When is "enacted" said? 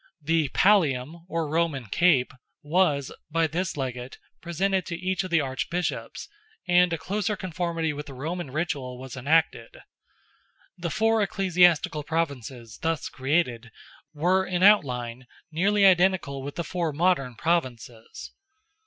9.15-9.77